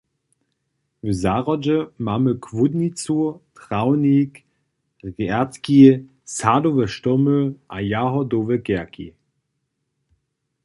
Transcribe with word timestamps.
W 1.03 1.13
zahrodźe 1.13 1.75
mamy 2.07 2.31
chłódnicu, 2.45 3.39
trawnik, 3.59 4.33
rjadki, 5.05 5.83
sadowe 6.37 6.85
štomy 6.93 7.39
a 7.75 7.77
jahodowe 7.93 8.55
kerki. 8.67 9.07